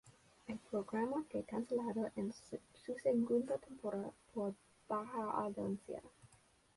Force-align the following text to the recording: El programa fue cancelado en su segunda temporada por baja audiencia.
El 0.47 0.57
programa 0.57 1.23
fue 1.31 1.43
cancelado 1.43 2.09
en 2.15 2.33
su 2.33 2.95
segunda 3.03 3.59
temporada 3.59 4.09
por 4.33 4.55
baja 4.89 5.29
audiencia. 5.29 6.01